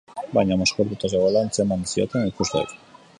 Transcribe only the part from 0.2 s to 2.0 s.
Baina mozkortuta zegoela antzeman